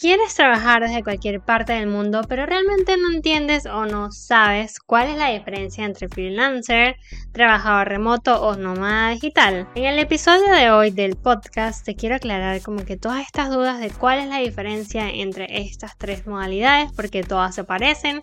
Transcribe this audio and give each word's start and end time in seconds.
Quieres 0.00 0.34
trabajar 0.34 0.80
desde 0.80 1.02
cualquier 1.02 1.42
parte 1.42 1.74
del 1.74 1.86
mundo, 1.86 2.22
pero 2.26 2.46
realmente 2.46 2.96
no 2.96 3.12
entiendes 3.12 3.66
o 3.66 3.84
no 3.84 4.10
sabes 4.10 4.80
cuál 4.80 5.08
es 5.08 5.18
la 5.18 5.28
diferencia 5.28 5.84
entre 5.84 6.08
freelancer, 6.08 6.96
trabajador 7.32 7.86
remoto 7.88 8.40
o 8.40 8.56
nómada 8.56 9.10
digital. 9.10 9.68
En 9.74 9.84
el 9.84 9.98
episodio 9.98 10.54
de 10.54 10.70
hoy 10.70 10.90
del 10.90 11.16
podcast 11.16 11.84
te 11.84 11.96
quiero 11.96 12.14
aclarar 12.14 12.62
como 12.62 12.86
que 12.86 12.96
todas 12.96 13.20
estas 13.20 13.50
dudas 13.50 13.78
de 13.78 13.90
cuál 13.90 14.20
es 14.20 14.28
la 14.28 14.38
diferencia 14.38 15.10
entre 15.10 15.60
estas 15.60 15.98
tres 15.98 16.26
modalidades, 16.26 16.90
porque 16.92 17.22
todas 17.22 17.54
se 17.54 17.64
parecen, 17.64 18.22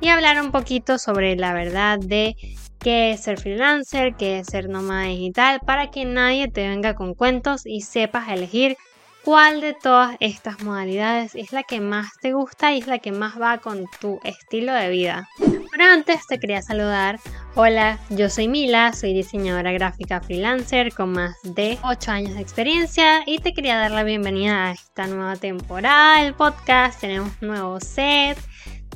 y 0.00 0.08
hablar 0.08 0.42
un 0.42 0.50
poquito 0.50 0.98
sobre 0.98 1.36
la 1.36 1.54
verdad 1.54 2.00
de 2.00 2.34
qué 2.80 3.12
es 3.12 3.22
ser 3.22 3.38
freelancer, 3.38 4.16
qué 4.16 4.40
es 4.40 4.48
ser 4.48 4.68
nómada 4.68 5.04
digital, 5.04 5.60
para 5.64 5.92
que 5.92 6.06
nadie 6.06 6.48
te 6.48 6.66
venga 6.66 6.96
con 6.96 7.14
cuentos 7.14 7.62
y 7.66 7.82
sepas 7.82 8.30
elegir 8.30 8.76
cuál 9.24 9.60
de 9.60 9.72
todas 9.72 10.16
estas 10.20 10.62
modalidades 10.62 11.34
es 11.34 11.52
la 11.52 11.62
que 11.62 11.80
más 11.80 12.12
te 12.20 12.32
gusta 12.32 12.72
y 12.72 12.80
es 12.80 12.86
la 12.86 12.98
que 12.98 13.10
más 13.10 13.40
va 13.40 13.58
con 13.58 13.86
tu 14.00 14.20
estilo 14.22 14.72
de 14.74 14.90
vida. 14.90 15.28
Pero 15.38 15.84
antes 15.84 16.26
te 16.26 16.38
quería 16.38 16.62
saludar. 16.62 17.18
Hola, 17.54 17.98
yo 18.10 18.28
soy 18.28 18.48
Mila, 18.48 18.92
soy 18.92 19.14
diseñadora 19.14 19.72
gráfica 19.72 20.20
freelancer 20.20 20.92
con 20.92 21.12
más 21.12 21.36
de 21.42 21.78
8 21.82 22.10
años 22.10 22.34
de 22.34 22.40
experiencia 22.40 23.22
y 23.26 23.38
te 23.38 23.52
quería 23.52 23.78
dar 23.78 23.92
la 23.92 24.04
bienvenida 24.04 24.66
a 24.66 24.72
esta 24.72 25.06
nueva 25.06 25.36
temporada 25.36 26.22
del 26.22 26.34
podcast. 26.34 27.00
Tenemos 27.00 27.30
nuevo 27.40 27.80
set 27.80 28.38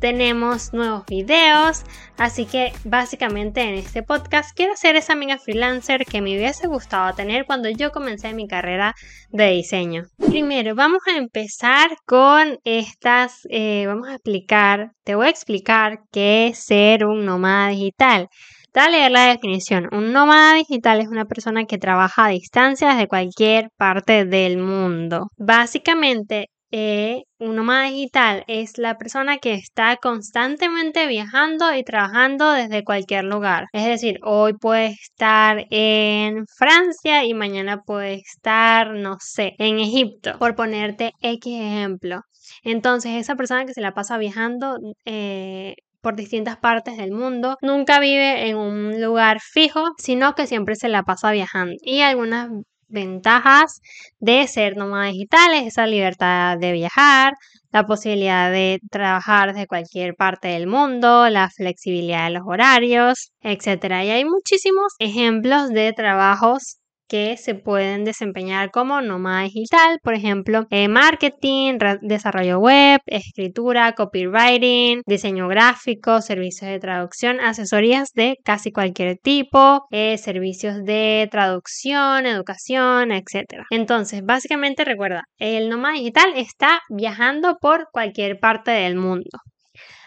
tenemos 0.00 0.72
nuevos 0.72 1.04
videos, 1.06 1.84
así 2.16 2.46
que 2.46 2.72
básicamente 2.84 3.62
en 3.62 3.74
este 3.74 4.02
podcast 4.02 4.56
quiero 4.56 4.76
ser 4.76 4.96
esa 4.96 5.12
amiga 5.12 5.38
freelancer 5.38 6.04
que 6.04 6.20
me 6.20 6.36
hubiese 6.36 6.66
gustado 6.66 7.14
tener 7.14 7.44
cuando 7.46 7.68
yo 7.68 7.90
comencé 7.90 8.32
mi 8.32 8.46
carrera 8.46 8.94
de 9.30 9.50
diseño. 9.50 10.04
Primero, 10.16 10.74
vamos 10.74 11.02
a 11.06 11.16
empezar 11.16 11.90
con 12.06 12.58
estas, 12.64 13.46
eh, 13.50 13.86
vamos 13.86 14.08
a 14.08 14.14
explicar, 14.14 14.92
te 15.04 15.14
voy 15.14 15.26
a 15.26 15.30
explicar 15.30 16.00
qué 16.12 16.48
es 16.48 16.64
ser 16.64 17.04
un 17.04 17.24
nómada 17.24 17.68
digital. 17.68 18.28
Te 18.72 18.80
a 18.80 18.90
leer 18.90 19.10
la 19.10 19.26
definición. 19.26 19.88
Un 19.92 20.12
nómada 20.12 20.54
digital 20.54 21.00
es 21.00 21.08
una 21.08 21.24
persona 21.24 21.64
que 21.64 21.78
trabaja 21.78 22.26
a 22.26 22.28
distancia 22.28 22.90
desde 22.90 23.08
cualquier 23.08 23.70
parte 23.76 24.26
del 24.26 24.58
mundo. 24.58 25.28
Básicamente, 25.38 26.50
eh, 26.70 27.22
un 27.38 27.56
nómada 27.56 27.84
digital 27.84 28.44
es 28.46 28.78
la 28.78 28.98
persona 28.98 29.38
que 29.38 29.54
está 29.54 29.96
constantemente 29.96 31.06
viajando 31.06 31.74
y 31.74 31.82
trabajando 31.84 32.52
desde 32.52 32.84
cualquier 32.84 33.24
lugar. 33.24 33.66
Es 33.72 33.84
decir, 33.86 34.18
hoy 34.22 34.54
puede 34.54 34.88
estar 34.88 35.66
en 35.70 36.46
Francia 36.56 37.24
y 37.24 37.34
mañana 37.34 37.82
puede 37.82 38.14
estar, 38.14 38.92
no 38.94 39.16
sé, 39.20 39.54
en 39.58 39.78
Egipto, 39.78 40.38
por 40.38 40.54
ponerte 40.56 41.12
X 41.22 41.54
ejemplo. 41.60 42.20
Entonces, 42.62 43.12
esa 43.12 43.36
persona 43.36 43.64
que 43.66 43.74
se 43.74 43.80
la 43.80 43.92
pasa 43.94 44.18
viajando 44.18 44.78
eh, 45.04 45.74
por 46.00 46.16
distintas 46.16 46.56
partes 46.56 46.96
del 46.96 47.12
mundo. 47.12 47.56
Nunca 47.62 48.00
vive 48.00 48.48
en 48.48 48.56
un 48.56 49.00
lugar 49.00 49.40
fijo, 49.40 49.84
sino 49.98 50.34
que 50.34 50.46
siempre 50.46 50.76
se 50.76 50.88
la 50.88 51.02
pasa 51.02 51.32
viajando. 51.32 51.74
Y 51.82 52.00
algunas 52.00 52.48
ventajas 52.88 53.80
de 54.18 54.46
ser 54.46 54.76
nómada 54.76 55.06
digitales, 55.06 55.66
esa 55.66 55.86
libertad 55.86 56.58
de 56.58 56.72
viajar, 56.72 57.34
la 57.72 57.84
posibilidad 57.86 58.50
de 58.50 58.80
trabajar 58.90 59.52
desde 59.52 59.66
cualquier 59.66 60.14
parte 60.14 60.48
del 60.48 60.66
mundo, 60.66 61.28
la 61.28 61.50
flexibilidad 61.50 62.26
de 62.26 62.34
los 62.34 62.42
horarios, 62.46 63.30
etc. 63.42 63.84
Y 64.04 64.10
hay 64.10 64.24
muchísimos 64.24 64.94
ejemplos 64.98 65.68
de 65.70 65.92
trabajos 65.92 66.78
que 67.08 67.36
se 67.36 67.54
pueden 67.54 68.04
desempeñar 68.04 68.70
como 68.70 69.00
nómada 69.00 69.42
digital, 69.42 69.98
por 70.02 70.14
ejemplo, 70.14 70.66
eh, 70.70 70.88
marketing, 70.88 71.78
desarrollo 72.02 72.58
web, 72.58 73.00
escritura, 73.06 73.92
copywriting, 73.92 75.02
diseño 75.06 75.48
gráfico, 75.48 76.20
servicios 76.20 76.70
de 76.70 76.78
traducción, 76.78 77.40
asesorías 77.40 78.10
de 78.14 78.36
casi 78.44 78.70
cualquier 78.70 79.16
tipo, 79.18 79.86
eh, 79.90 80.18
servicios 80.18 80.84
de 80.84 81.28
traducción, 81.30 82.26
educación, 82.26 83.12
etc. 83.12 83.64
Entonces, 83.70 84.22
básicamente 84.24 84.84
recuerda, 84.84 85.24
el 85.38 85.68
nómada 85.68 85.94
digital 85.94 86.32
está 86.36 86.80
viajando 86.90 87.56
por 87.60 87.88
cualquier 87.92 88.38
parte 88.38 88.70
del 88.70 88.96
mundo. 88.96 89.38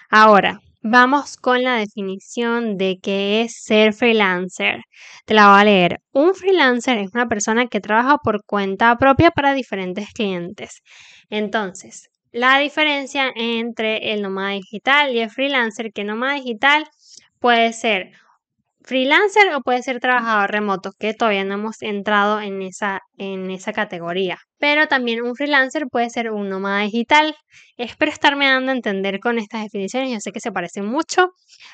Ahora, 0.10 0.60
Vamos 0.84 1.38
con 1.38 1.62
la 1.64 1.76
definición 1.76 2.78
de 2.78 3.00
qué 3.02 3.42
es 3.42 3.64
ser 3.64 3.94
freelancer. 3.94 4.82
Te 5.26 5.34
la 5.36 5.52
voy 5.52 5.62
a 5.62 5.64
leer. 5.64 6.02
Un 6.12 6.34
freelancer 6.34 6.98
es 6.98 7.12
una 7.14 7.28
persona 7.28 7.68
que 7.68 7.80
trabaja 7.82 8.18
por 8.18 8.44
cuenta 8.46 8.96
propia 8.98 9.30
para 9.32 9.54
diferentes 9.54 10.12
clientes. 10.14 10.82
Entonces, 11.30 12.10
la 12.32 12.58
diferencia 12.58 13.32
entre 13.36 14.14
el 14.14 14.24
nómada 14.24 14.52
digital 14.52 15.14
y 15.14 15.20
el 15.20 15.30
freelancer, 15.30 15.92
que 15.94 16.04
nómada 16.04 16.36
digital 16.36 16.86
puede 17.40 17.74
ser 17.74 18.12
freelancer 18.84 19.54
o 19.56 19.62
puede 19.62 19.84
ser 19.84 20.00
trabajador 20.00 20.52
remoto, 20.52 20.92
que 21.00 21.14
todavía 21.14 21.44
no 21.44 21.56
hemos 21.56 21.82
entrado 21.82 22.42
en 22.42 22.62
esa, 22.62 23.02
en 23.18 23.52
esa 23.52 23.74
categoría 23.74 24.40
pero 24.62 24.88
también 24.88 25.24
un 25.24 25.36
freelancer 25.36 25.88
puede 25.92 26.12
ser 26.12 26.30
un 26.32 26.48
nómada 26.48 26.84
digital. 26.84 27.36
Espero 27.78 28.12
estarme 28.12 28.46
dando 28.46 28.72
a 28.72 28.76
entender 28.76 29.20
con 29.20 29.40
estas 29.40 29.64
definiciones, 29.64 30.12
yo 30.12 30.20
sé 30.20 30.32
que 30.32 30.40
se 30.40 30.52
parecen 30.52 30.86
mucho, 30.86 31.32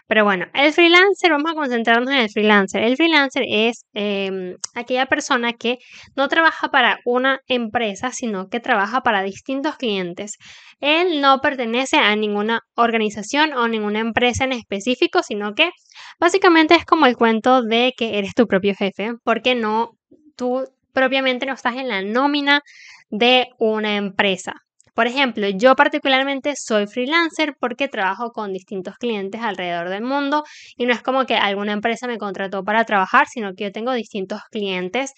pero 0.07 0.23
bueno, 0.23 0.45
el 0.53 0.71
freelancer, 0.71 1.31
vamos 1.31 1.51
a 1.51 1.55
concentrarnos 1.55 2.09
en 2.09 2.19
el 2.19 2.29
freelancer. 2.29 2.83
El 2.83 2.95
freelancer 2.95 3.43
es 3.45 3.83
em, 3.93 4.55
aquella 4.73 5.05
persona 5.07 5.51
que 5.51 5.79
no 6.15 6.29
trabaja 6.29 6.69
para 6.69 6.99
una 7.03 7.41
empresa, 7.47 8.11
sino 8.13 8.47
que 8.47 8.61
trabaja 8.61 9.01
para 9.01 9.21
distintos 9.21 9.75
clientes. 9.75 10.37
Él 10.79 11.19
no 11.19 11.41
pertenece 11.41 11.97
a 11.97 12.15
ninguna 12.15 12.61
organización 12.75 13.51
o 13.51 13.67
ninguna 13.67 13.99
empresa 13.99 14.45
en 14.45 14.53
específico, 14.53 15.23
sino 15.23 15.55
que 15.55 15.71
básicamente 16.19 16.75
es 16.75 16.85
como 16.85 17.05
el 17.05 17.17
cuento 17.17 17.61
de 17.63 17.93
que 17.97 18.17
eres 18.17 18.33
tu 18.33 18.47
propio 18.47 18.75
jefe, 18.75 19.13
porque 19.23 19.55
no 19.55 19.91
tú 20.35 20.63
propiamente 20.93 21.45
no 21.45 21.53
estás 21.53 21.75
en 21.75 21.87
la 21.89 22.01
nómina 22.01 22.61
de 23.09 23.47
una 23.59 23.95
empresa. 23.97 24.53
Por 24.97 25.05
ejemplo, 25.05 25.47
yo 25.49 25.75
particularmente 25.75 26.53
soy 26.57 26.87
freelancer 26.87 27.55
porque 27.59 27.87
trabajo 27.87 28.31
con 28.31 28.51
distintos 28.51 28.95
clientes 28.97 29.41
alrededor 29.41 29.89
del 29.89 30.01
mundo 30.03 30.43
y 30.75 30.87
no 30.87 30.93
es 30.93 31.03
como 31.03 31.25
que 31.27 31.35
alguna 31.35 31.73
empresa 31.73 32.07
me 32.07 32.17
contrató 32.17 32.63
para 32.63 32.83
trabajar, 32.83 33.27
sino 33.27 33.53
que 33.53 33.65
yo 33.65 33.71
tengo 33.71 33.93
distintos 33.93 34.41
clientes 34.51 35.13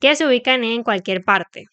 que 0.00 0.16
se 0.16 0.26
ubican 0.26 0.64
en 0.64 0.82
cualquier 0.82 1.24
parte. 1.24 1.64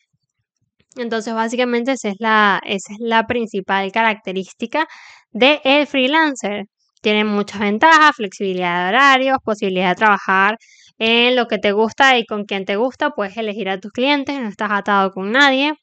Entonces, 0.98 1.34
básicamente 1.34 1.94
esa 1.94 2.10
es 2.10 2.16
la, 2.20 2.62
esa 2.66 2.94
es 2.94 3.00
la 3.00 3.26
principal 3.28 3.92
característica 3.92 4.88
del 5.32 5.60
el 5.64 5.88
freelancer. 5.88 6.66
Tiene 7.06 7.24
muchas 7.24 7.60
ventajas, 7.60 8.16
flexibilidad 8.16 8.82
de 8.82 8.90
horarios, 8.90 9.38
posibilidad 9.44 9.90
de 9.90 9.96
trabajar 9.96 10.58
en 10.98 11.36
lo 11.36 11.48
que 11.48 11.60
te 11.60 11.72
gusta 11.72 12.18
y 12.18 12.26
con 12.26 12.46
quien 12.46 12.66
te 12.66 12.78
gusta, 12.78 13.12
puedes 13.12 13.38
elegir 13.38 13.70
a 13.70 13.80
tus 13.80 13.92
clientes, 13.92 14.40
no 14.40 14.48
estás 14.48 14.72
atado 14.72 15.12
con 15.12 15.32
nadie. 15.32 15.76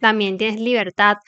También 0.00 0.36
tienes 0.36 0.60
libertad 0.60 1.18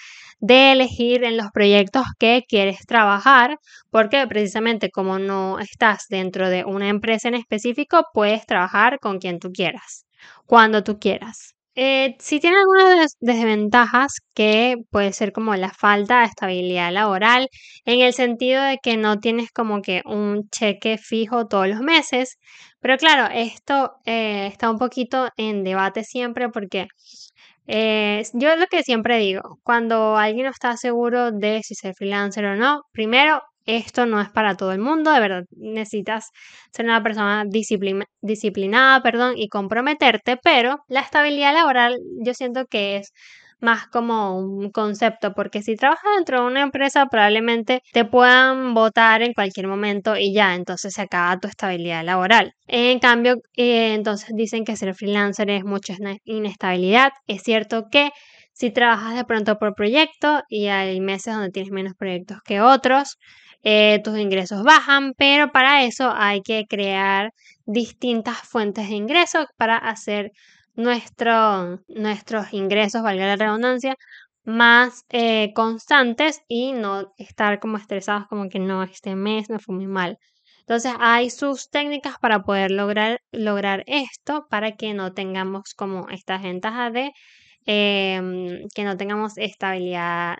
de 0.40 0.72
elegir 0.72 1.22
en 1.22 1.36
los 1.36 1.52
proyectos 1.52 2.02
que 2.18 2.42
quieres 2.48 2.80
trabajar, 2.84 3.58
porque 3.90 4.26
precisamente 4.26 4.90
como 4.90 5.20
no 5.20 5.60
estás 5.60 6.06
dentro 6.08 6.50
de 6.50 6.64
una 6.64 6.88
empresa 6.88 7.28
en 7.28 7.34
específico, 7.36 8.06
puedes 8.12 8.44
trabajar 8.44 8.98
con 8.98 9.20
quien 9.20 9.38
tú 9.38 9.52
quieras, 9.52 10.04
cuando 10.46 10.82
tú 10.82 10.98
quieras. 10.98 11.55
Eh, 11.78 12.16
sí 12.20 12.40
tiene 12.40 12.56
algunas 12.56 13.16
desventajas 13.20 14.14
que 14.34 14.76
puede 14.90 15.12
ser 15.12 15.32
como 15.32 15.54
la 15.56 15.70
falta 15.70 16.20
de 16.20 16.24
estabilidad 16.26 16.90
laboral, 16.90 17.48
en 17.84 18.00
el 18.00 18.14
sentido 18.14 18.62
de 18.62 18.78
que 18.82 18.96
no 18.96 19.20
tienes 19.20 19.50
como 19.52 19.82
que 19.82 20.00
un 20.06 20.48
cheque 20.48 20.96
fijo 20.96 21.46
todos 21.48 21.68
los 21.68 21.80
meses, 21.80 22.38
pero 22.80 22.96
claro, 22.96 23.28
esto 23.34 23.92
eh, 24.06 24.46
está 24.46 24.70
un 24.70 24.78
poquito 24.78 25.28
en 25.36 25.64
debate 25.64 26.02
siempre 26.02 26.48
porque 26.48 26.86
eh, 27.66 28.22
yo 28.32 28.56
lo 28.56 28.66
que 28.68 28.82
siempre 28.82 29.18
digo, 29.18 29.58
cuando 29.62 30.16
alguien 30.16 30.46
no 30.46 30.52
está 30.52 30.76
seguro 30.76 31.30
de 31.32 31.62
si 31.62 31.74
ser 31.74 31.94
freelancer 31.94 32.44
o 32.46 32.56
no, 32.56 32.82
primero 32.92 33.42
esto 33.66 34.06
no 34.06 34.20
es 34.20 34.30
para 34.30 34.56
todo 34.56 34.72
el 34.72 34.78
mundo, 34.78 35.12
de 35.12 35.20
verdad 35.20 35.44
necesitas 35.56 36.30
ser 36.72 36.86
una 36.86 37.02
persona 37.02 37.44
disciplinada 37.46 39.02
perdón, 39.02 39.34
y 39.36 39.48
comprometerte, 39.48 40.36
pero 40.42 40.78
la 40.88 41.00
estabilidad 41.00 41.54
laboral 41.54 41.98
yo 42.24 42.34
siento 42.34 42.66
que 42.66 42.96
es 42.96 43.12
más 43.60 43.86
como 43.88 44.38
un 44.38 44.70
concepto, 44.70 45.32
porque 45.34 45.62
si 45.62 45.76
trabajas 45.76 46.10
dentro 46.16 46.40
de 46.42 46.46
una 46.46 46.62
empresa 46.62 47.06
probablemente 47.06 47.82
te 47.92 48.04
puedan 48.04 48.74
votar 48.74 49.22
en 49.22 49.32
cualquier 49.32 49.66
momento 49.66 50.16
y 50.16 50.32
ya, 50.34 50.54
entonces 50.54 50.94
se 50.94 51.02
acaba 51.02 51.38
tu 51.38 51.48
estabilidad 51.48 52.04
laboral. 52.04 52.52
En 52.66 52.98
cambio, 52.98 53.36
eh, 53.56 53.94
entonces 53.94 54.30
dicen 54.34 54.64
que 54.64 54.76
ser 54.76 54.94
freelancer 54.94 55.50
es 55.50 55.64
mucha 55.64 55.94
inestabilidad. 56.24 57.12
Es 57.26 57.42
cierto 57.42 57.86
que 57.90 58.10
si 58.52 58.70
trabajas 58.70 59.16
de 59.16 59.24
pronto 59.24 59.58
por 59.58 59.74
proyecto 59.74 60.42
y 60.48 60.66
hay 60.68 61.00
meses 61.00 61.34
donde 61.34 61.50
tienes 61.50 61.72
menos 61.72 61.94
proyectos 61.94 62.38
que 62.44 62.60
otros, 62.60 63.18
eh, 63.68 64.00
tus 64.04 64.16
ingresos 64.16 64.62
bajan, 64.62 65.12
pero 65.18 65.50
para 65.50 65.82
eso 65.84 66.12
hay 66.14 66.40
que 66.42 66.66
crear 66.68 67.32
distintas 67.64 68.38
fuentes 68.48 68.88
de 68.88 68.94
ingresos 68.94 69.46
para 69.56 69.76
hacer 69.76 70.30
nuestro, 70.74 71.80
nuestros 71.88 72.52
ingresos, 72.52 73.02
valga 73.02 73.26
la 73.26 73.34
redundancia, 73.34 73.96
más 74.44 75.04
eh, 75.10 75.52
constantes 75.54 76.42
y 76.46 76.72
no 76.74 77.12
estar 77.18 77.58
como 77.58 77.76
estresados 77.78 78.28
como 78.28 78.48
que 78.48 78.60
no, 78.60 78.84
este 78.84 79.16
mes 79.16 79.50
me 79.50 79.58
fue 79.58 79.74
muy 79.74 79.88
mal. 79.88 80.18
Entonces 80.60 80.92
hay 81.00 81.30
sus 81.30 81.68
técnicas 81.68 82.18
para 82.20 82.42
poder 82.44 82.70
lograr, 82.70 83.20
lograr 83.32 83.82
esto 83.88 84.46
para 84.48 84.76
que 84.76 84.94
no 84.94 85.12
tengamos 85.12 85.74
como 85.74 86.08
estas 86.10 86.42
ventajas 86.42 86.92
de 86.92 87.10
em, 87.66 88.60
que 88.74 88.84
no 88.84 88.96
tengamos 88.96 89.38
estabilidad 89.38 90.36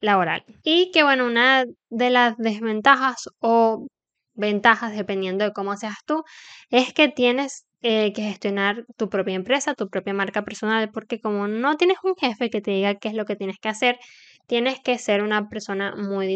laboral. 0.00 0.44
Y 0.62 0.90
que 0.92 1.02
bueno, 1.02 1.26
una 1.26 1.64
de 1.90 2.10
las 2.10 2.36
desventajas 2.36 3.28
o 3.40 3.86
ventajas, 4.34 4.96
dependiendo 4.96 5.44
de 5.44 5.52
cómo 5.52 5.76
seas 5.76 5.98
tú, 6.06 6.24
es 6.70 6.92
que 6.92 7.08
tienes 7.08 7.66
eh, 7.82 8.12
que 8.12 8.22
gestionar 8.22 8.84
tu 8.96 9.08
propia 9.08 9.34
empresa, 9.34 9.74
tu 9.74 9.88
propia 9.88 10.14
marca 10.14 10.42
personal, 10.42 10.90
porque 10.92 11.20
como 11.20 11.48
no 11.48 11.76
tienes 11.76 11.98
un 12.02 12.14
jefe 12.16 12.50
que 12.50 12.60
te 12.60 12.72
diga 12.72 12.94
qué 12.96 13.08
es 13.08 13.14
lo 13.14 13.24
que 13.24 13.36
tienes 13.36 13.56
que 13.58 13.68
hacer, 13.68 13.98
tienes 14.46 14.80
que 14.80 14.98
ser 14.98 15.22
una 15.22 15.48
persona 15.48 15.94
muy 15.96 16.26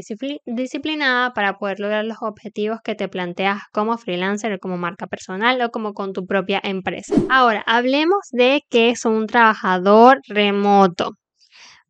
disciplinada 0.46 1.34
para 1.34 1.58
poder 1.58 1.80
lograr 1.80 2.04
los 2.04 2.18
objetivos 2.20 2.78
que 2.84 2.94
te 2.94 3.08
planteas 3.08 3.62
como 3.72 3.98
freelancer 3.98 4.52
o 4.52 4.58
como 4.58 4.76
marca 4.76 5.08
personal 5.08 5.60
o 5.60 5.70
como 5.70 5.94
con 5.94 6.12
tu 6.12 6.24
propia 6.24 6.60
empresa. 6.62 7.14
Ahora, 7.28 7.64
hablemos 7.66 8.20
de 8.30 8.62
qué 8.70 8.90
es 8.90 9.04
un 9.04 9.26
trabajador 9.26 10.20
remoto. 10.28 11.16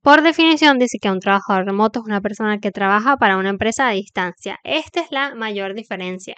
Por 0.04 0.20
definición 0.20 0.78
dice 0.78 0.98
que 1.00 1.10
un 1.10 1.18
trabajador 1.18 1.64
remoto 1.64 2.00
es 2.00 2.04
una 2.04 2.20
persona 2.20 2.58
que 2.58 2.70
trabaja 2.70 3.16
para 3.16 3.38
una 3.38 3.48
empresa 3.48 3.88
a 3.88 3.92
distancia. 3.92 4.58
Esta 4.62 5.00
es 5.00 5.06
la 5.10 5.34
mayor 5.34 5.72
diferencia. 5.72 6.34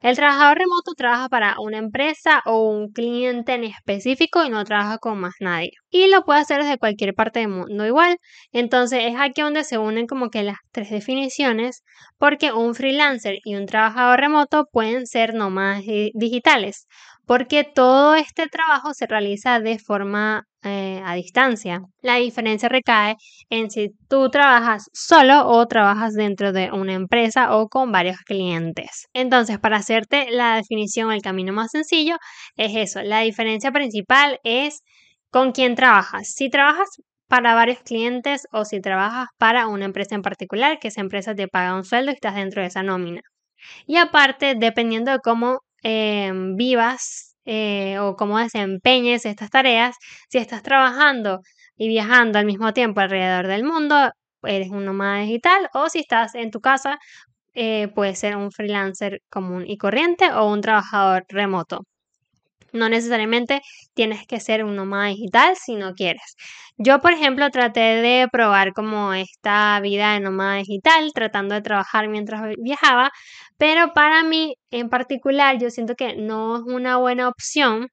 El 0.00 0.16
trabajador 0.16 0.56
remoto 0.56 0.94
trabaja 0.96 1.28
para 1.28 1.56
una 1.60 1.76
empresa 1.76 2.40
o 2.46 2.70
un 2.70 2.92
cliente 2.92 3.52
en 3.52 3.64
específico 3.64 4.42
y 4.46 4.48
no 4.48 4.64
trabaja 4.64 4.96
con 4.96 5.20
más 5.20 5.34
nadie. 5.40 5.72
Y 5.90 6.08
lo 6.08 6.24
puede 6.24 6.40
hacer 6.40 6.62
desde 6.62 6.78
cualquier 6.78 7.12
parte 7.14 7.40
del 7.40 7.48
mundo 7.48 7.84
igual. 7.84 8.16
Entonces 8.50 9.00
es 9.04 9.16
aquí 9.18 9.42
donde 9.42 9.64
se 9.64 9.76
unen 9.76 10.06
como 10.06 10.30
que 10.30 10.42
las 10.42 10.56
tres 10.72 10.88
definiciones 10.88 11.82
porque 12.16 12.52
un 12.52 12.74
freelancer 12.74 13.40
y 13.44 13.56
un 13.56 13.66
trabajador 13.66 14.20
remoto 14.20 14.68
pueden 14.72 15.06
ser 15.06 15.34
nómadas 15.34 15.82
digitales 16.14 16.86
porque 17.26 17.64
todo 17.64 18.14
este 18.14 18.46
trabajo 18.48 18.94
se 18.94 19.06
realiza 19.06 19.60
de 19.60 19.78
forma 19.78 20.44
eh, 20.66 21.00
a 21.04 21.14
distancia. 21.14 21.80
La 22.02 22.16
diferencia 22.16 22.68
recae 22.68 23.16
en 23.50 23.70
si 23.70 23.90
tú 24.08 24.30
trabajas 24.30 24.88
solo 24.92 25.46
o 25.48 25.66
trabajas 25.66 26.14
dentro 26.14 26.52
de 26.52 26.70
una 26.72 26.94
empresa 26.94 27.56
o 27.56 27.68
con 27.68 27.92
varios 27.92 28.18
clientes. 28.18 29.06
Entonces, 29.14 29.58
para 29.58 29.78
hacerte 29.78 30.30
la 30.30 30.56
definición, 30.56 31.12
el 31.12 31.22
camino 31.22 31.52
más 31.52 31.70
sencillo 31.70 32.16
es 32.56 32.74
eso. 32.76 33.02
La 33.02 33.20
diferencia 33.20 33.72
principal 33.72 34.40
es 34.44 34.82
con 35.30 35.52
quién 35.52 35.74
trabajas. 35.74 36.32
Si 36.34 36.50
trabajas 36.50 36.88
para 37.28 37.54
varios 37.54 37.80
clientes 37.80 38.46
o 38.52 38.64
si 38.64 38.80
trabajas 38.80 39.28
para 39.38 39.68
una 39.68 39.84
empresa 39.86 40.14
en 40.14 40.22
particular, 40.22 40.78
que 40.78 40.88
esa 40.88 41.00
empresa 41.00 41.34
te 41.34 41.48
paga 41.48 41.74
un 41.74 41.84
sueldo 41.84 42.10
y 42.12 42.14
estás 42.14 42.34
dentro 42.34 42.62
de 42.62 42.68
esa 42.68 42.82
nómina. 42.82 43.22
Y 43.86 43.96
aparte, 43.96 44.54
dependiendo 44.56 45.12
de 45.12 45.18
cómo 45.20 45.60
Em, 45.88 46.56
vivas 46.56 47.35
eh, 47.46 47.98
o 48.00 48.16
cómo 48.16 48.38
desempeñes 48.38 49.24
estas 49.26 49.50
tareas, 49.50 49.96
si 50.28 50.38
estás 50.38 50.62
trabajando 50.62 51.40
y 51.76 51.88
viajando 51.88 52.38
al 52.38 52.46
mismo 52.46 52.72
tiempo 52.74 53.00
alrededor 53.00 53.46
del 53.48 53.64
mundo, 53.64 54.12
eres 54.42 54.70
un 54.70 54.84
nómada 54.84 55.20
digital 55.22 55.68
o 55.74 55.88
si 55.88 56.00
estás 56.00 56.34
en 56.34 56.50
tu 56.50 56.60
casa, 56.60 56.98
eh, 57.54 57.88
puedes 57.94 58.18
ser 58.18 58.36
un 58.36 58.52
freelancer 58.52 59.22
común 59.30 59.64
y 59.66 59.78
corriente 59.78 60.32
o 60.32 60.50
un 60.52 60.60
trabajador 60.62 61.24
remoto. 61.28 61.84
No 62.72 62.88
necesariamente 62.88 63.62
tienes 63.94 64.26
que 64.26 64.40
ser 64.40 64.64
un 64.64 64.76
nómada 64.76 65.06
digital 65.08 65.56
si 65.56 65.74
no 65.76 65.94
quieres. 65.94 66.36
Yo, 66.78 67.00
por 67.00 67.12
ejemplo, 67.12 67.48
traté 67.50 67.80
de 67.80 68.28
probar 68.30 68.72
como 68.74 69.12
esta 69.14 69.80
vida 69.80 70.12
de 70.12 70.20
nómada 70.20 70.56
digital, 70.56 71.10
tratando 71.14 71.54
de 71.54 71.62
trabajar 71.62 72.08
mientras 72.08 72.42
viajaba, 72.58 73.10
pero 73.58 73.92
para 73.94 74.22
mí 74.24 74.56
en 74.70 74.88
particular 74.90 75.58
yo 75.58 75.70
siento 75.70 75.94
que 75.94 76.16
no 76.16 76.56
es 76.56 76.62
una 76.66 76.98
buena 76.98 77.28
opción 77.28 77.88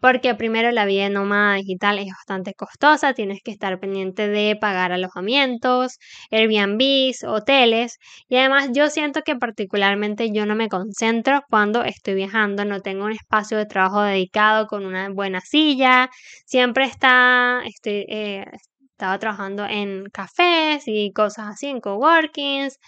porque 0.00 0.34
primero 0.34 0.70
la 0.70 0.84
vida 0.84 1.08
nómada 1.08 1.54
digital 1.56 1.98
es 1.98 2.06
bastante 2.08 2.54
costosa, 2.54 3.14
tienes 3.14 3.40
que 3.44 3.50
estar 3.50 3.78
pendiente 3.80 4.28
de 4.28 4.56
pagar 4.60 4.92
alojamientos, 4.92 5.98
Airbnbs, 6.30 7.24
hoteles 7.24 7.98
y 8.28 8.36
además 8.36 8.70
yo 8.72 8.90
siento 8.90 9.22
que 9.22 9.36
particularmente 9.36 10.30
yo 10.32 10.46
no 10.46 10.54
me 10.54 10.68
concentro 10.68 11.42
cuando 11.48 11.84
estoy 11.84 12.14
viajando, 12.14 12.64
no 12.64 12.80
tengo 12.80 13.04
un 13.04 13.12
espacio 13.12 13.58
de 13.58 13.66
trabajo 13.66 14.02
dedicado 14.02 14.66
con 14.66 14.86
una 14.86 15.08
buena 15.10 15.40
silla, 15.40 16.10
siempre 16.46 16.84
está, 16.84 17.62
estoy, 17.66 18.04
eh, 18.08 18.44
estaba 18.90 19.18
trabajando 19.18 19.64
en 19.64 20.06
cafés 20.12 20.84
y 20.86 21.12
cosas 21.12 21.46
así, 21.48 21.68
en 21.68 21.80
coworkings 21.80 22.78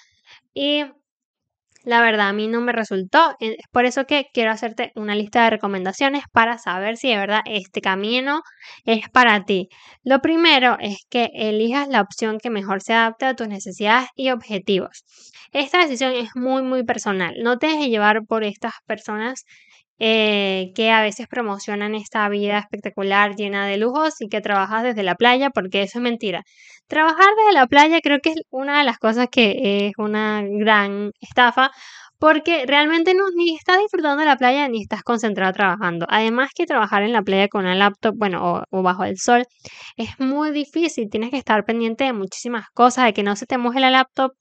y 0.54 0.84
la 1.84 2.02
verdad 2.02 2.28
a 2.28 2.32
mí 2.32 2.48
no 2.48 2.60
me 2.60 2.72
resultó. 2.72 3.34
Es 3.40 3.56
por 3.70 3.84
eso 3.84 4.04
que 4.06 4.26
quiero 4.32 4.50
hacerte 4.50 4.92
una 4.94 5.14
lista 5.14 5.44
de 5.44 5.50
recomendaciones 5.50 6.24
para 6.32 6.58
saber 6.58 6.96
si 6.96 7.08
de 7.10 7.16
verdad 7.16 7.40
este 7.46 7.80
camino 7.80 8.42
es 8.84 9.08
para 9.08 9.44
ti. 9.44 9.68
Lo 10.02 10.20
primero 10.20 10.76
es 10.80 11.06
que 11.08 11.30
elijas 11.34 11.88
la 11.88 12.00
opción 12.00 12.38
que 12.38 12.50
mejor 12.50 12.82
se 12.82 12.94
adapte 12.94 13.26
a 13.26 13.34
tus 13.34 13.48
necesidades 13.48 14.08
y 14.14 14.30
objetivos. 14.30 15.04
Esta 15.52 15.78
decisión 15.78 16.12
es 16.12 16.30
muy, 16.34 16.62
muy 16.62 16.84
personal. 16.84 17.34
No 17.42 17.58
te 17.58 17.68
dejes 17.68 17.88
llevar 17.88 18.20
por 18.26 18.44
estas 18.44 18.74
personas 18.86 19.44
eh, 20.00 20.72
que 20.74 20.90
a 20.90 21.02
veces 21.02 21.28
promocionan 21.28 21.94
esta 21.94 22.28
vida 22.30 22.58
espectacular 22.58 23.36
llena 23.36 23.66
de 23.66 23.76
lujos 23.76 24.14
y 24.20 24.28
que 24.28 24.40
trabajas 24.40 24.82
desde 24.82 25.02
la 25.02 25.14
playa, 25.14 25.50
porque 25.50 25.82
eso 25.82 25.98
es 25.98 26.02
mentira. 26.02 26.42
Trabajar 26.88 27.26
desde 27.38 27.52
la 27.52 27.66
playa 27.66 28.00
creo 28.02 28.18
que 28.20 28.30
es 28.30 28.36
una 28.50 28.78
de 28.78 28.84
las 28.84 28.98
cosas 28.98 29.28
que 29.30 29.86
es 29.88 29.92
una 29.98 30.42
gran 30.42 31.12
estafa, 31.20 31.70
porque 32.18 32.64
realmente 32.66 33.14
no, 33.14 33.24
ni 33.36 33.54
estás 33.54 33.78
disfrutando 33.78 34.20
de 34.20 34.26
la 34.26 34.36
playa 34.36 34.68
ni 34.68 34.82
estás 34.82 35.02
concentrado 35.02 35.52
trabajando. 35.52 36.06
Además 36.08 36.50
que 36.54 36.66
trabajar 36.66 37.02
en 37.02 37.12
la 37.12 37.22
playa 37.22 37.48
con 37.48 37.62
una 37.62 37.74
laptop, 37.74 38.14
bueno, 38.16 38.42
o, 38.42 38.64
o, 38.70 38.82
bajo 38.82 39.04
el 39.04 39.18
sol, 39.18 39.44
es 39.96 40.18
muy 40.18 40.50
difícil. 40.50 41.08
Tienes 41.10 41.30
que 41.30 41.38
estar 41.38 41.64
pendiente 41.64 42.04
de 42.04 42.12
muchísimas 42.14 42.66
cosas, 42.74 43.06
de 43.06 43.12
que 43.14 43.22
no 43.22 43.36
se 43.36 43.46
te 43.46 43.58
moje 43.58 43.80
la 43.80 43.90
laptop, 43.90 44.32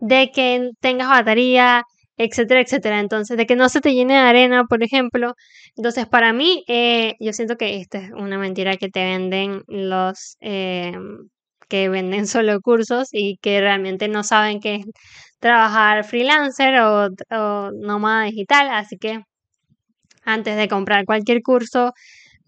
de 0.00 0.30
que 0.32 0.70
tengas 0.80 1.08
batería, 1.08 1.84
etcétera, 2.18 2.60
etcétera. 2.60 3.00
Entonces, 3.00 3.36
de 3.36 3.46
que 3.46 3.56
no 3.56 3.68
se 3.68 3.80
te 3.80 3.94
llene 3.94 4.14
de 4.14 4.20
arena, 4.20 4.64
por 4.64 4.82
ejemplo. 4.82 5.34
Entonces, 5.76 6.06
para 6.06 6.32
mí, 6.32 6.64
eh, 6.68 7.14
yo 7.20 7.32
siento 7.32 7.56
que 7.56 7.76
esta 7.80 7.98
es 7.98 8.10
una 8.12 8.38
mentira 8.38 8.76
que 8.76 8.88
te 8.90 9.04
venden 9.04 9.62
los 9.68 10.36
eh, 10.40 10.92
que 11.68 11.88
venden 11.88 12.26
solo 12.26 12.60
cursos 12.60 13.08
y 13.12 13.38
que 13.42 13.60
realmente 13.60 14.08
no 14.08 14.24
saben 14.24 14.60
qué 14.60 14.76
es 14.76 14.86
trabajar 15.40 16.04
freelancer 16.04 16.80
o, 16.80 17.08
o 17.30 17.70
nómada 17.72 18.24
digital. 18.24 18.68
Así 18.70 18.98
que 18.98 19.22
antes 20.24 20.56
de 20.56 20.68
comprar 20.68 21.04
cualquier 21.06 21.42
curso, 21.42 21.92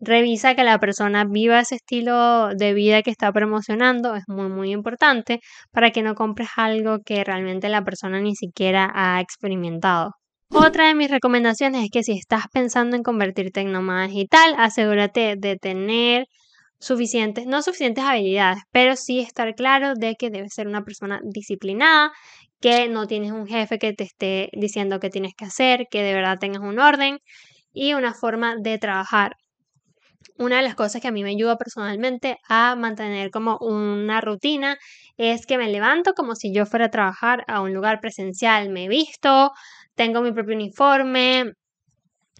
Revisa 0.00 0.54
que 0.54 0.64
la 0.64 0.78
persona 0.78 1.25
viva 1.25 1.61
ese 1.61 1.75
estilo 1.76 2.54
de 2.54 2.73
vida 2.73 3.02
que 3.02 3.11
está 3.11 3.30
promocionando, 3.33 4.14
es 4.16 4.25
muy 4.28 4.49
muy 4.49 4.73
importante 4.73 5.40
para 5.73 5.90
que 5.90 6.02
no 6.02 6.14
compres 6.14 6.49
algo 6.57 7.00
que 7.04 7.23
realmente 7.23 7.69
la 7.69 7.85
persona 7.85 8.19
ni 8.21 8.35
siquiera 8.35 8.90
ha 8.95 9.21
experimentado. 9.21 10.12
Otra 10.52 10.88
de 10.88 10.95
mis 10.95 11.11
recomendaciones 11.11 11.85
es 11.85 11.90
que 11.90 12.02
si 12.02 12.12
estás 12.12 12.45
pensando 12.52 12.97
en 12.97 13.02
convertirte 13.02 13.61
en 13.61 13.73
nómada 13.73 14.07
digital, 14.07 14.54
asegúrate 14.59 15.37
de 15.37 15.57
tener 15.57 16.26
suficientes, 16.78 17.47
no 17.47 17.62
suficientes 17.62 18.02
habilidades, 18.02 18.62
pero 18.73 18.97
sí 18.97 19.21
estar 19.21 19.54
claro 19.54 19.95
de 19.95 20.16
que 20.16 20.30
debes 20.30 20.54
ser 20.54 20.66
una 20.66 20.83
persona 20.83 21.21
disciplinada, 21.23 22.11
que 22.61 22.88
no 22.88 23.07
tienes 23.07 23.33
un 23.33 23.47
jefe 23.47 23.78
que 23.78 23.92
te 23.92 24.04
esté 24.04 24.49
diciendo 24.54 24.99
qué 24.99 25.11
tienes 25.11 25.35
que 25.37 25.45
hacer, 25.45 25.87
que 25.90 26.02
de 26.02 26.14
verdad 26.14 26.38
tengas 26.40 26.62
un 26.62 26.78
orden 26.78 27.19
y 27.73 27.95
una 27.95 28.14
forma 28.14 28.57
de 28.57 28.78
trabajar 28.78 29.37
una 30.40 30.56
de 30.56 30.62
las 30.62 30.75
cosas 30.75 31.02
que 31.02 31.09
a 31.09 31.12
mí 31.12 31.23
me 31.23 31.30
ayuda 31.30 31.56
personalmente 31.56 32.38
a 32.49 32.75
mantener 32.75 33.30
como 33.30 33.59
una 33.59 34.23
rutina 34.23 34.78
es 35.18 35.44
que 35.44 35.59
me 35.59 35.68
levanto 35.68 36.14
como 36.14 36.35
si 36.35 36.52
yo 36.52 36.64
fuera 36.64 36.87
a 36.87 36.90
trabajar 36.90 37.44
a 37.47 37.61
un 37.61 37.75
lugar 37.75 38.00
presencial, 38.00 38.70
me 38.70 38.88
visto, 38.88 39.52
tengo 39.94 40.23
mi 40.23 40.32
propio 40.32 40.56
uniforme, 40.56 41.52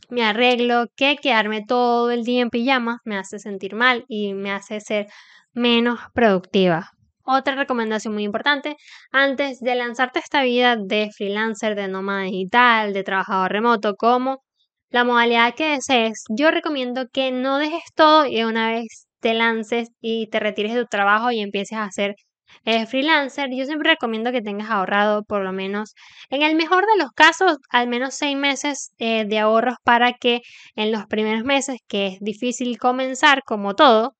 me 0.09 0.25
arreglo, 0.25 0.87
que 0.97 1.17
quedarme 1.17 1.63
todo 1.67 2.11
el 2.11 2.25
día 2.25 2.41
en 2.41 2.49
pijama 2.49 3.01
me 3.05 3.19
hace 3.19 3.39
sentir 3.39 3.75
mal 3.75 4.07
y 4.09 4.33
me 4.33 4.51
hace 4.51 4.81
ser 4.81 5.07
menos 5.53 6.01
productiva. 6.15 6.93
Otra 7.23 7.55
recomendación 7.55 8.15
muy 8.15 8.25
importante, 8.25 8.77
antes 9.13 9.61
de 9.61 9.75
lanzarte 9.75 10.21
esta 10.21 10.43
vida 10.43 10.77
de 10.77 11.11
freelancer, 11.15 11.75
de 11.75 11.87
nómada 11.87 12.23
digital, 12.23 12.95
de 12.95 13.03
trabajador 13.03 13.53
remoto, 13.53 13.95
como 13.97 14.43
la 14.91 15.05
modalidad 15.05 15.55
que 15.55 15.71
desees, 15.71 16.25
yo 16.29 16.51
recomiendo 16.51 17.07
que 17.13 17.33
no 17.33 17.59
dejes 17.59 17.85
todo 17.95 18.27
y 18.27 18.43
una 18.45 18.71
vez 18.73 19.07
te 19.21 19.35
lances 19.35 19.89
y 20.01 20.29
te 20.29 20.41
retires 20.41 20.75
de 20.75 20.83
tu 20.83 20.89
trabajo 20.89 21.31
y 21.31 21.41
empieces 21.41 21.79
a 21.79 21.85
hacer 21.85 22.17
eh, 22.65 22.87
freelancer, 22.87 23.49
yo 23.53 23.65
siempre 23.65 23.91
recomiendo 23.91 24.33
que 24.33 24.43
tengas 24.43 24.71
ahorrado 24.71 25.23
por 25.25 25.43
lo 25.43 25.53
menos, 25.53 25.95
en 26.31 26.43
el 26.43 26.57
mejor 26.57 26.85
de 26.87 26.99
los 26.99 27.11
casos, 27.13 27.59
al 27.71 27.89
menos 27.89 28.15
seis 28.15 28.37
meses 28.37 28.93
eh, 28.99 29.25
de 29.27 29.39
ahorros 29.39 29.77
para 29.85 30.13
que 30.15 30.41
en 30.77 30.93
los 30.93 31.07
primeros 31.07 31.45
meses, 31.45 31.79
que 31.89 32.09
es 32.09 32.19
difícil 32.21 32.79
comenzar 32.79 33.43
como 33.45 33.75
todo, 33.75 34.15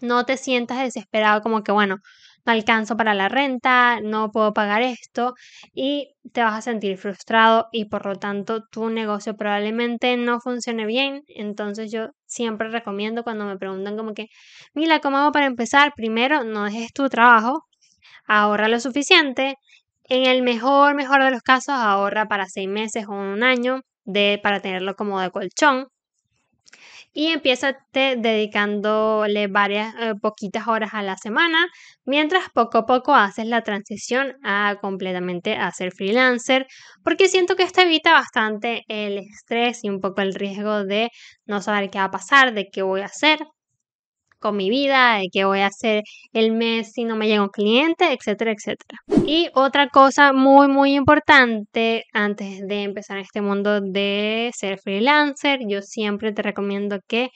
no 0.00 0.24
te 0.24 0.36
sientas 0.36 0.78
desesperado 0.80 1.40
como 1.42 1.62
que, 1.62 1.72
bueno, 1.72 1.96
no 2.44 2.52
alcanzo 2.52 2.96
para 2.96 3.14
la 3.14 3.28
renta, 3.28 4.00
no 4.00 4.30
puedo 4.30 4.52
pagar 4.52 4.82
esto 4.82 5.34
y 5.72 6.14
te 6.32 6.42
vas 6.42 6.54
a 6.54 6.62
sentir 6.62 6.98
frustrado 6.98 7.68
y 7.72 7.86
por 7.86 8.06
lo 8.06 8.16
tanto 8.16 8.64
tu 8.70 8.90
negocio 8.90 9.36
probablemente 9.36 10.16
no 10.16 10.40
funcione 10.40 10.86
bien. 10.86 11.22
Entonces 11.28 11.90
yo 11.92 12.08
siempre 12.26 12.68
recomiendo 12.68 13.22
cuando 13.24 13.46
me 13.46 13.58
preguntan 13.58 13.96
como 13.96 14.14
que, 14.14 14.26
mira, 14.74 15.00
¿cómo 15.00 15.18
hago 15.18 15.32
para 15.32 15.46
empezar? 15.46 15.92
Primero, 15.96 16.44
no 16.44 16.64
dejes 16.64 16.92
tu 16.92 17.08
trabajo, 17.08 17.64
ahorra 18.26 18.68
lo 18.68 18.80
suficiente. 18.80 19.56
En 20.04 20.26
el 20.26 20.42
mejor, 20.42 20.94
mejor 20.94 21.24
de 21.24 21.30
los 21.30 21.42
casos, 21.42 21.74
ahorra 21.76 22.26
para 22.28 22.46
seis 22.46 22.68
meses 22.68 23.06
o 23.08 23.12
un 23.12 23.42
año 23.42 23.80
de, 24.04 24.40
para 24.42 24.60
tenerlo 24.60 24.94
como 24.96 25.20
de 25.20 25.30
colchón 25.30 25.88
y 27.14 27.28
empieza 27.28 27.78
dedicándole 27.92 29.46
varias 29.46 29.94
eh, 30.00 30.14
poquitas 30.20 30.66
horas 30.68 30.90
a 30.94 31.02
la 31.02 31.16
semana, 31.16 31.68
mientras 32.04 32.44
poco 32.52 32.78
a 32.78 32.86
poco 32.86 33.14
haces 33.14 33.46
la 33.46 33.62
transición 33.62 34.34
a 34.42 34.76
completamente 34.80 35.56
a 35.56 35.70
ser 35.70 35.92
freelancer, 35.92 36.66
porque 37.04 37.28
siento 37.28 37.56
que 37.56 37.62
esto 37.62 37.80
evita 37.82 38.12
bastante 38.12 38.82
el 38.88 39.18
estrés 39.18 39.84
y 39.84 39.88
un 39.90 40.00
poco 40.00 40.20
el 40.22 40.34
riesgo 40.34 40.84
de 40.84 41.10
no 41.46 41.62
saber 41.62 41.88
qué 41.90 41.98
va 41.98 42.04
a 42.06 42.10
pasar, 42.10 42.52
de 42.52 42.68
qué 42.70 42.82
voy 42.82 43.02
a 43.02 43.06
hacer 43.06 43.38
con 44.44 44.58
mi 44.58 44.68
vida, 44.68 45.16
de 45.16 45.28
qué 45.32 45.46
voy 45.46 45.60
a 45.60 45.68
hacer 45.68 46.02
el 46.34 46.52
mes 46.52 46.92
si 46.92 47.04
no 47.04 47.16
me 47.16 47.28
llega 47.28 47.42
un 47.42 47.48
cliente, 47.48 48.12
etcétera, 48.12 48.52
etcétera. 48.52 48.98
Y 49.26 49.48
otra 49.54 49.88
cosa 49.88 50.34
muy, 50.34 50.68
muy 50.68 50.94
importante 50.94 52.04
antes 52.12 52.60
de 52.68 52.82
empezar 52.82 53.16
este 53.16 53.40
mundo 53.40 53.80
de 53.80 54.50
ser 54.54 54.78
freelancer, 54.78 55.60
yo 55.66 55.80
siempre 55.80 56.32
te 56.32 56.42
recomiendo 56.42 56.98
que 57.08 57.30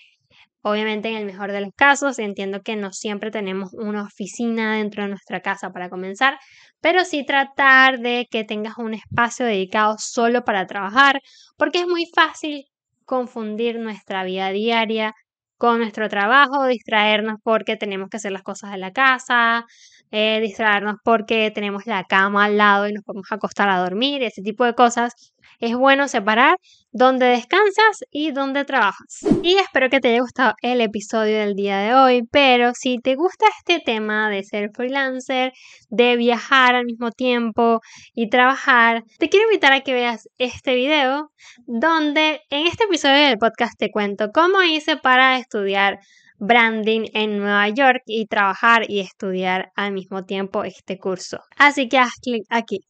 Obviamente 0.60 1.08
en 1.08 1.16
el 1.16 1.24
mejor 1.24 1.52
de 1.52 1.60
los 1.60 1.70
casos, 1.76 2.18
entiendo 2.18 2.60
que 2.62 2.74
no 2.76 2.92
siempre 2.92 3.30
tenemos 3.30 3.72
una 3.74 4.02
oficina 4.02 4.74
dentro 4.76 5.04
de 5.04 5.08
nuestra 5.10 5.40
casa 5.40 5.70
para 5.70 5.88
comenzar, 5.88 6.36
pero 6.80 7.04
sí 7.04 7.24
tratar 7.24 8.00
de 8.00 8.26
que 8.30 8.42
tengas 8.44 8.76
un 8.76 8.92
espacio 8.92 9.46
dedicado 9.46 9.94
solo 9.98 10.42
para 10.44 10.66
trabajar, 10.66 11.20
porque 11.56 11.80
es 11.80 11.86
muy 11.86 12.06
fácil 12.14 12.64
confundir 13.04 13.78
nuestra 13.78 14.24
vida 14.24 14.50
diaria 14.50 15.14
con 15.58 15.78
nuestro 15.80 16.08
trabajo, 16.08 16.66
distraernos 16.66 17.36
porque 17.42 17.76
tenemos 17.76 18.08
que 18.10 18.18
hacer 18.18 18.32
las 18.32 18.42
cosas 18.42 18.70
de 18.72 18.78
la 18.78 18.92
casa, 18.92 19.66
eh, 20.10 20.40
distraernos 20.40 20.96
porque 21.04 21.50
tenemos 21.50 21.86
la 21.86 22.04
cama 22.04 22.44
al 22.46 22.56
lado 22.56 22.88
y 22.88 22.92
nos 22.92 23.04
podemos 23.04 23.30
acostar 23.32 23.68
a 23.68 23.78
dormir, 23.78 24.22
ese 24.22 24.42
tipo 24.42 24.64
de 24.64 24.74
cosas. 24.74 25.32
Es 25.60 25.76
bueno 25.76 26.08
separar 26.08 26.56
dónde 26.92 27.26
descansas 27.26 28.04
y 28.10 28.32
dónde 28.32 28.64
trabajas. 28.64 29.20
Y 29.42 29.56
espero 29.56 29.90
que 29.90 30.00
te 30.00 30.08
haya 30.08 30.20
gustado 30.20 30.54
el 30.62 30.80
episodio 30.80 31.38
del 31.38 31.54
día 31.54 31.78
de 31.78 31.94
hoy, 31.94 32.22
pero 32.30 32.72
si 32.74 32.98
te 32.98 33.14
gusta 33.14 33.46
este 33.58 33.80
tema 33.80 34.30
de 34.30 34.44
ser 34.44 34.70
freelancer, 34.74 35.52
de 35.88 36.16
viajar 36.16 36.74
al 36.74 36.86
mismo 36.86 37.10
tiempo 37.10 37.80
y 38.14 38.28
trabajar, 38.28 39.04
te 39.18 39.28
quiero 39.28 39.46
invitar 39.46 39.72
a 39.72 39.80
que 39.80 39.94
veas 39.94 40.28
este 40.38 40.74
video 40.74 41.30
donde 41.66 42.40
en 42.50 42.66
este 42.66 42.84
episodio 42.84 43.26
del 43.26 43.38
podcast 43.38 43.78
te 43.78 43.90
cuento 43.90 44.30
cómo 44.32 44.62
hice 44.62 44.96
para 44.96 45.38
estudiar 45.38 45.98
branding 46.38 47.06
en 47.14 47.38
Nueva 47.38 47.68
York 47.68 48.02
y 48.06 48.26
trabajar 48.26 48.88
y 48.88 49.00
estudiar 49.00 49.72
al 49.74 49.92
mismo 49.92 50.24
tiempo 50.24 50.64
este 50.64 50.98
curso. 50.98 51.40
Así 51.56 51.88
que 51.88 51.98
haz 51.98 52.12
clic 52.22 52.44
aquí. 52.48 52.87